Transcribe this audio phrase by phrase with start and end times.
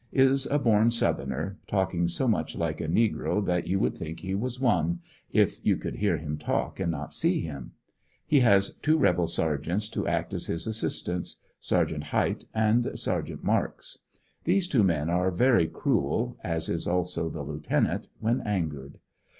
[0.13, 4.33] Is a born Southerner, talking so much like a negro that you would thmk he
[4.33, 4.99] was one,
[5.31, 7.73] if you could hear him talk and not see him.
[8.25, 12.05] He has two rebel ser geants to act as his assistants, Sergt.
[12.05, 13.43] Hight and Sergt.
[13.43, 13.99] Marks.
[14.45, 18.97] These two men are very cruel, as is also the 'Lieut, when angered.